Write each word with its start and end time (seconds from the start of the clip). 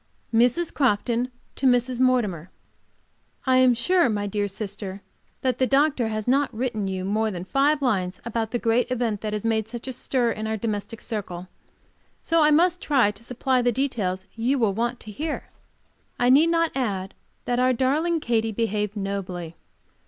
Mrs. 0.33 0.73
Crofton 0.73 1.29
to 1.55 1.67
Mrs. 1.67 1.99
Mortimer: 1.99 2.49
I 3.45 3.57
am 3.57 3.75
sure, 3.75 4.09
my 4.09 4.25
dear 4.25 4.47
sister, 4.47 5.03
that 5.41 5.59
the 5.59 5.67
doctor 5.67 6.07
has 6.07 6.27
not 6.27 6.51
written 6.51 6.87
you 6.87 7.05
more 7.05 7.29
than 7.29 7.45
five 7.45 7.83
lines 7.83 8.19
about 8.25 8.49
the 8.49 8.57
great 8.57 8.89
event 8.89 9.21
which 9.23 9.31
has 9.33 9.45
made 9.45 9.67
such 9.67 9.87
a 9.87 9.93
stir 9.93 10.31
in 10.31 10.47
our 10.47 10.57
domestic 10.57 11.01
circle. 11.01 11.49
So 12.19 12.41
I 12.41 12.49
must 12.49 12.81
try 12.81 13.11
to 13.11 13.23
supply 13.23 13.61
the 13.61 13.71
details 13.71 14.25
you 14.33 14.57
will 14.57 14.73
want 14.73 14.99
to 15.01 15.11
hear.... 15.11 15.51
I 16.17 16.31
need 16.31 16.47
not 16.49 16.71
add 16.73 17.13
that 17.45 17.59
our 17.59 17.71
darling 17.71 18.21
Katy 18.21 18.51
behaved 18.51 18.97
nobly. 18.97 19.55